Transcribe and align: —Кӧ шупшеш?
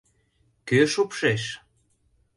—Кӧ 0.67 0.79
шупшеш? 0.93 1.43